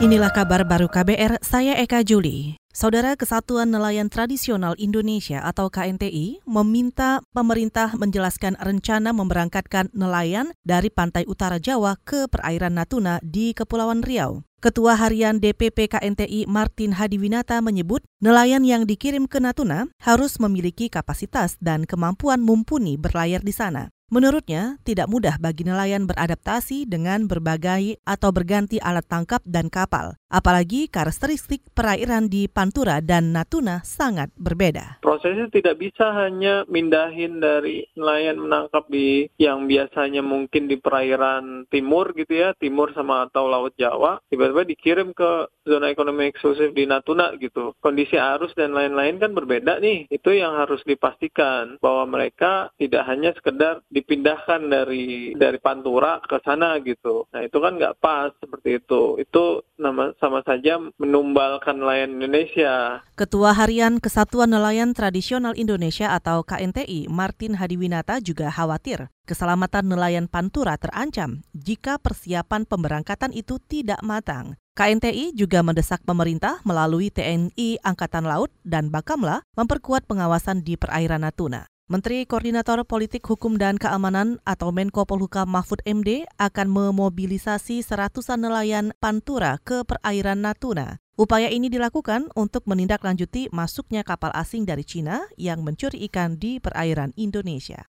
Inilah 0.00 0.32
kabar 0.32 0.64
baru 0.64 0.88
KBR, 0.88 1.44
saya 1.44 1.76
Eka 1.76 2.00
Juli. 2.00 2.56
Saudara 2.72 3.20
Kesatuan 3.20 3.68
Nelayan 3.68 4.08
Tradisional 4.08 4.72
Indonesia 4.80 5.44
atau 5.44 5.68
KNTI 5.68 6.40
meminta 6.48 7.20
pemerintah 7.36 7.92
menjelaskan 7.92 8.56
rencana 8.56 9.12
memberangkatkan 9.12 9.92
nelayan 9.92 10.56
dari 10.64 10.88
pantai 10.88 11.28
utara 11.28 11.60
Jawa 11.60 12.00
ke 12.00 12.32
perairan 12.32 12.80
Natuna 12.80 13.20
di 13.20 13.52
Kepulauan 13.52 14.00
Riau. 14.00 14.40
Ketua 14.64 14.96
Harian 14.96 15.36
DPP 15.36 15.92
KNTI 15.92 16.48
Martin 16.48 16.96
Hadiwinata 16.96 17.60
menyebut 17.60 18.00
nelayan 18.24 18.64
yang 18.64 18.88
dikirim 18.88 19.28
ke 19.28 19.36
Natuna 19.36 19.84
harus 20.00 20.40
memiliki 20.40 20.88
kapasitas 20.88 21.60
dan 21.60 21.84
kemampuan 21.84 22.40
mumpuni 22.40 22.96
berlayar 22.96 23.44
di 23.44 23.52
sana. 23.52 23.92
Menurutnya, 24.10 24.76
tidak 24.84 25.06
mudah 25.06 25.38
bagi 25.38 25.62
nelayan 25.62 26.04
beradaptasi 26.04 26.84
dengan 26.84 27.30
berbagai 27.30 28.02
atau 28.02 28.34
berganti 28.34 28.82
alat 28.82 29.06
tangkap 29.06 29.38
dan 29.46 29.70
kapal. 29.70 30.19
Apalagi 30.30 30.86
karakteristik 30.86 31.74
perairan 31.74 32.30
di 32.30 32.46
Pantura 32.46 33.02
dan 33.02 33.34
Natuna 33.34 33.82
sangat 33.82 34.30
berbeda. 34.38 35.02
Prosesnya 35.02 35.50
tidak 35.50 35.82
bisa 35.82 36.14
hanya 36.14 36.62
mindahin 36.70 37.42
dari 37.42 37.82
nelayan 37.98 38.38
menangkap 38.38 38.86
di 38.86 39.26
yang 39.42 39.66
biasanya 39.66 40.22
mungkin 40.22 40.70
di 40.70 40.78
perairan 40.78 41.66
timur 41.66 42.14
gitu 42.14 42.30
ya, 42.30 42.54
timur 42.54 42.94
sama 42.94 43.26
atau 43.26 43.50
Laut 43.50 43.74
Jawa, 43.74 44.22
tiba-tiba 44.30 44.62
dikirim 44.62 45.10
ke 45.10 45.50
zona 45.66 45.90
ekonomi 45.90 46.30
eksklusif 46.30 46.70
di 46.78 46.86
Natuna 46.86 47.34
gitu. 47.34 47.74
Kondisi 47.82 48.14
arus 48.14 48.54
dan 48.54 48.70
lain-lain 48.70 49.18
kan 49.18 49.34
berbeda 49.34 49.82
nih. 49.82 50.06
Itu 50.14 50.30
yang 50.30 50.54
harus 50.54 50.78
dipastikan 50.86 51.82
bahwa 51.82 52.06
mereka 52.06 52.70
tidak 52.78 53.02
hanya 53.10 53.34
sekedar 53.34 53.82
dipindahkan 53.90 54.62
dari 54.70 55.34
dari 55.34 55.58
Pantura 55.58 56.22
ke 56.22 56.38
sana 56.46 56.78
gitu. 56.86 57.26
Nah 57.34 57.42
itu 57.42 57.58
kan 57.58 57.74
nggak 57.74 57.98
pas 57.98 58.30
seperti 58.38 58.78
itu. 58.78 59.18
Itu 59.18 59.66
nama 59.74 60.14
sama 60.20 60.44
saja 60.44 60.76
menumbalkan 61.00 61.80
nelayan 61.80 62.20
Indonesia. 62.20 63.00
Ketua 63.16 63.56
Harian 63.56 63.98
Kesatuan 63.98 64.52
Nelayan 64.52 64.92
Tradisional 64.92 65.56
Indonesia 65.56 66.12
atau 66.12 66.44
KNTI, 66.44 67.08
Martin 67.08 67.56
Hadiwinata 67.56 68.20
juga 68.20 68.52
khawatir 68.52 69.08
keselamatan 69.30 69.86
nelayan 69.86 70.26
Pantura 70.26 70.74
terancam 70.74 71.46
jika 71.54 72.02
persiapan 72.02 72.66
pemberangkatan 72.66 73.30
itu 73.30 73.62
tidak 73.62 74.02
matang. 74.02 74.58
KNTI 74.74 75.38
juga 75.38 75.62
mendesak 75.62 76.02
pemerintah 76.02 76.58
melalui 76.66 77.14
TNI 77.14 77.78
Angkatan 77.86 78.26
Laut 78.26 78.50
dan 78.66 78.90
Bakamla 78.90 79.46
memperkuat 79.54 80.10
pengawasan 80.10 80.66
di 80.66 80.74
perairan 80.74 81.22
Natuna. 81.22 81.70
Menteri 81.90 82.22
Koordinator 82.22 82.86
Politik 82.86 83.26
Hukum 83.26 83.58
dan 83.58 83.74
Keamanan 83.74 84.38
atau 84.46 84.70
Menko 84.70 85.02
Polhukam 85.02 85.50
Mahfud 85.50 85.82
MD 85.82 86.22
akan 86.38 86.70
memobilisasi 86.70 87.82
seratusan 87.82 88.46
nelayan 88.46 88.94
Pantura 89.02 89.58
ke 89.58 89.82
perairan 89.82 90.38
Natuna. 90.38 91.02
Upaya 91.18 91.50
ini 91.50 91.66
dilakukan 91.66 92.30
untuk 92.38 92.62
menindaklanjuti 92.70 93.50
masuknya 93.50 94.06
kapal 94.06 94.30
asing 94.38 94.70
dari 94.70 94.86
Cina 94.86 95.26
yang 95.34 95.66
mencuri 95.66 96.06
ikan 96.06 96.38
di 96.38 96.62
perairan 96.62 97.10
Indonesia. 97.18 97.90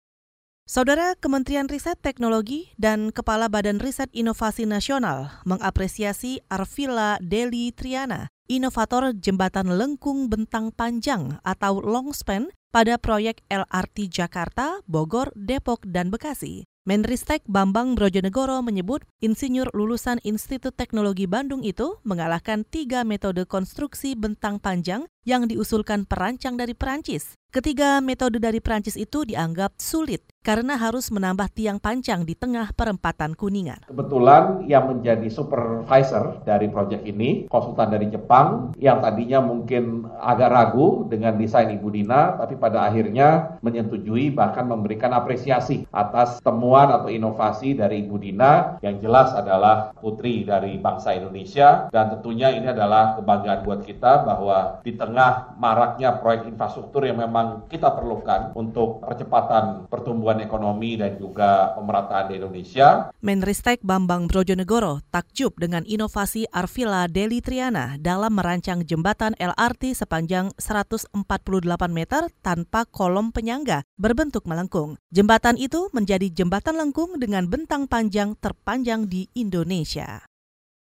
Saudara 0.65 1.13
Kementerian 1.13 1.69
Riset 1.69 2.01
Teknologi 2.01 2.73
dan 2.81 3.13
Kepala 3.13 3.45
Badan 3.45 3.77
Riset 3.77 4.09
Inovasi 4.09 4.65
Nasional 4.65 5.37
mengapresiasi 5.45 6.41
Arvila 6.49 7.21
Deli 7.21 7.69
Triana, 7.69 8.33
inovator 8.49 9.13
jembatan 9.13 9.77
lengkung 9.77 10.33
bentang 10.33 10.73
panjang 10.73 11.37
atau 11.45 11.77
longspan 11.77 12.49
pada 12.73 12.97
proyek 12.97 13.45
LRT 13.53 14.09
Jakarta, 14.09 14.81
Bogor, 14.89 15.29
Depok, 15.37 15.85
dan 15.85 16.09
Bekasi. 16.09 16.72
Menristek 16.83 17.47
Bambang 17.47 17.95
Brojonegoro 17.95 18.59
menyebut 18.59 19.07
insinyur 19.23 19.71
lulusan 19.71 20.19
Institut 20.27 20.75
Teknologi 20.75 21.31
Bandung 21.31 21.63
itu 21.63 21.95
mengalahkan 22.03 22.67
tiga 22.67 23.07
metode 23.07 23.47
konstruksi 23.47 24.19
bentang 24.19 24.59
panjang 24.59 25.07
yang 25.23 25.47
diusulkan 25.47 26.03
perancang 26.03 26.59
dari 26.59 26.75
Perancis. 26.75 27.39
Ketiga 27.53 28.01
metode 28.01 28.41
dari 28.41 28.57
Prancis 28.57 28.97
itu 28.97 29.29
dianggap 29.29 29.77
sulit 29.77 30.25
karena 30.41 30.73
harus 30.73 31.13
menambah 31.13 31.53
tiang 31.53 31.77
panjang 31.77 32.25
di 32.25 32.33
tengah 32.33 32.73
perempatan 32.73 33.37
Kuningan. 33.37 33.85
Kebetulan 33.93 34.65
yang 34.65 34.89
menjadi 34.89 35.29
supervisor 35.29 36.41
dari 36.49 36.65
proyek 36.73 37.05
ini, 37.05 37.45
konsultan 37.45 37.93
dari 37.93 38.09
Jepang, 38.09 38.73
yang 38.81 39.05
tadinya 39.05 39.37
mungkin 39.37 40.09
agak 40.17 40.49
ragu 40.49 41.05
dengan 41.05 41.37
desain 41.37 41.69
Ibu 41.69 41.93
Dina, 41.93 42.41
tapi 42.41 42.57
pada 42.57 42.89
akhirnya 42.89 43.61
menyetujui 43.61 44.33
bahkan 44.33 44.65
memberikan 44.65 45.13
apresiasi 45.13 45.85
atas 45.93 46.41
temuan 46.41 46.72
atau 46.81 47.09
inovasi 47.13 47.77
dari 47.77 48.01
Ibu 48.07 48.17
Dina 48.17 48.81
yang 48.81 48.97
jelas 48.97 49.35
adalah 49.37 49.93
putri 49.93 50.41
dari 50.41 50.81
bangsa 50.81 51.13
Indonesia 51.13 51.87
dan 51.93 52.17
tentunya 52.17 52.49
ini 52.49 52.71
adalah 52.71 53.19
kebanggaan 53.19 53.61
buat 53.61 53.81
kita 53.85 54.25
bahwa 54.25 54.81
di 54.81 54.97
tengah 54.97 55.55
maraknya 55.61 56.17
proyek 56.17 56.49
infrastruktur 56.49 57.05
yang 57.05 57.21
memang 57.21 57.69
kita 57.69 57.93
perlukan 57.93 58.55
untuk 58.57 59.03
percepatan 59.05 59.85
pertumbuhan 59.91 60.41
ekonomi 60.41 60.97
dan 60.97 61.19
juga 61.19 61.75
pemerataan 61.77 62.31
di 62.31 62.33
Indonesia. 62.41 63.13
Menristek 63.21 63.83
Bambang 63.83 64.25
Brojonegoro 64.25 65.03
takjub 65.13 65.53
dengan 65.59 65.85
inovasi 65.85 66.49
Arvila 66.49 67.05
Deli 67.11 67.43
Triana 67.43 67.99
dalam 67.99 68.33
merancang 68.33 68.81
jembatan 68.87 69.37
LRT 69.37 69.93
sepanjang 69.93 70.55
148 70.57 71.13
meter 71.91 72.31
tanpa 72.41 72.87
kolom 72.87 73.29
penyangga 73.29 73.83
berbentuk 73.99 74.47
melengkung. 74.47 74.97
Jembatan 75.13 75.59
itu 75.59 75.91
menjadi 75.93 76.31
jembatan 76.63 76.79
lengkung 76.79 77.19
dengan 77.19 77.43
bentang 77.51 77.91
panjang 77.91 78.39
terpanjang 78.39 79.11
di 79.11 79.27
Indonesia. 79.35 80.23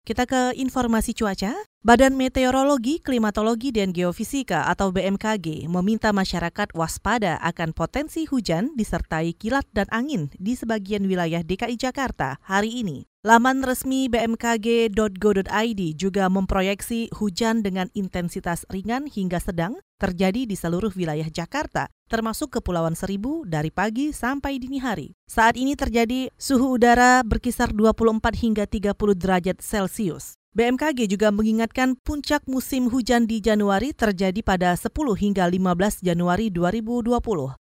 Kita 0.03 0.27
ke 0.27 0.51
informasi 0.59 1.15
cuaca. 1.15 1.55
Badan 1.83 2.15
Meteorologi, 2.15 3.03
Klimatologi, 3.03 3.75
dan 3.75 3.91
Geofisika 3.91 4.71
atau 4.71 4.95
BMKG 4.95 5.67
meminta 5.67 6.15
masyarakat 6.15 6.71
waspada 6.71 7.35
akan 7.43 7.75
potensi 7.75 8.23
hujan 8.23 8.71
disertai 8.79 9.35
kilat 9.35 9.67
dan 9.75 9.91
angin 9.91 10.31
di 10.39 10.55
sebagian 10.55 11.03
wilayah 11.03 11.43
DKI 11.43 11.75
Jakarta 11.75 12.39
hari 12.39 12.79
ini. 12.79 13.03
Laman 13.27 13.67
resmi 13.67 14.07
bmkg.go.id 14.07 15.81
juga 15.99 16.31
memproyeksi 16.31 17.11
hujan 17.19 17.67
dengan 17.67 17.91
intensitas 17.91 18.63
ringan 18.71 19.11
hingga 19.11 19.43
sedang 19.43 19.75
terjadi 19.99 20.47
di 20.47 20.55
seluruh 20.55 20.95
wilayah 20.95 21.27
Jakarta, 21.27 21.91
termasuk 22.07 22.63
Kepulauan 22.63 22.95
Seribu 22.95 23.43
dari 23.43 23.75
pagi 23.75 24.15
sampai 24.15 24.55
dini 24.55 24.79
hari. 24.79 25.19
Saat 25.27 25.59
ini 25.59 25.75
terjadi 25.75 26.31
suhu 26.39 26.79
udara 26.79 27.27
berkisar 27.27 27.75
24 27.75 28.23
hingga 28.39 28.63
30 28.71 28.95
derajat 29.19 29.59
Celcius. 29.59 30.39
BMKG 30.53 31.09
juga 31.09 31.33
mengingatkan 31.33 31.97
puncak 32.05 32.45
musim 32.45 32.85
hujan 32.85 33.25
di 33.25 33.41
Januari 33.41 33.89
terjadi 33.89 34.37
pada 34.45 34.77
10 34.77 34.93
hingga 34.93 35.49
15 35.49 36.05
Januari 36.05 36.53
2020. 36.53 37.09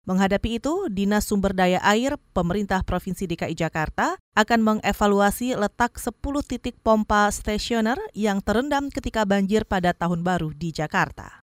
Menghadapi 0.04 0.60
itu, 0.60 0.92
Dinas 0.92 1.24
Sumber 1.24 1.56
Daya 1.56 1.80
Air 1.80 2.20
Pemerintah 2.36 2.84
Provinsi 2.84 3.24
DKI 3.24 3.56
Jakarta 3.56 4.20
akan 4.36 4.60
mengevaluasi 4.84 5.56
letak 5.56 5.96
10 5.96 6.12
titik 6.44 6.76
pompa 6.84 7.24
stasioner 7.32 7.96
yang 8.12 8.44
terendam 8.44 8.92
ketika 8.92 9.24
banjir 9.24 9.64
pada 9.64 9.96
tahun 9.96 10.20
baru 10.20 10.52
di 10.52 10.68
Jakarta. 10.68 11.40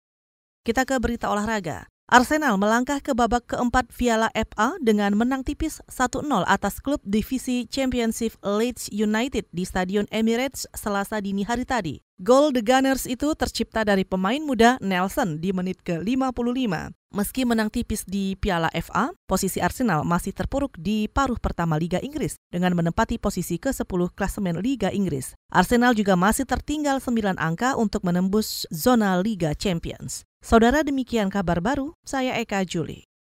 Kita 0.66 0.82
ke 0.82 0.98
berita 0.98 1.30
olahraga. 1.30 1.86
Arsenal 2.08 2.56
melangkah 2.56 3.04
ke 3.04 3.12
babak 3.12 3.52
keempat 3.52 3.92
Piala 3.92 4.32
FA 4.32 4.80
dengan 4.80 5.12
menang 5.12 5.44
tipis 5.44 5.84
1-0 5.92 6.24
atas 6.48 6.80
klub 6.80 7.04
divisi 7.04 7.68
Championship 7.68 8.32
Leeds 8.40 8.88
United 8.88 9.44
di 9.52 9.68
Stadion 9.68 10.08
Emirates 10.08 10.64
Selasa 10.72 11.20
dini 11.20 11.44
hari 11.44 11.68
tadi. 11.68 12.07
Gol 12.18 12.50
The 12.50 12.66
Gunners 12.66 13.06
itu 13.06 13.30
tercipta 13.38 13.86
dari 13.86 14.02
pemain 14.02 14.42
muda 14.42 14.74
Nelson 14.82 15.38
di 15.38 15.54
menit 15.54 15.86
ke-55. 15.86 16.90
Meski 17.14 17.46
menang 17.46 17.70
tipis 17.70 18.02
di 18.02 18.34
Piala 18.34 18.66
FA, 18.74 19.14
posisi 19.30 19.62
Arsenal 19.62 20.02
masih 20.02 20.34
terpuruk 20.34 20.74
di 20.74 21.06
paruh 21.06 21.38
pertama 21.38 21.78
Liga 21.78 22.02
Inggris 22.02 22.34
dengan 22.50 22.74
menempati 22.74 23.22
posisi 23.22 23.56
ke-10 23.62 24.18
klasemen 24.18 24.58
Liga 24.58 24.90
Inggris. 24.90 25.38
Arsenal 25.54 25.94
juga 25.94 26.18
masih 26.18 26.42
tertinggal 26.42 26.98
9 26.98 27.38
angka 27.38 27.78
untuk 27.78 28.02
menembus 28.02 28.66
zona 28.74 29.14
Liga 29.22 29.54
Champions. 29.54 30.26
Saudara 30.42 30.82
demikian 30.82 31.30
kabar 31.30 31.62
baru, 31.62 31.94
saya 32.02 32.34
Eka 32.36 32.66
Juli. 32.66 33.07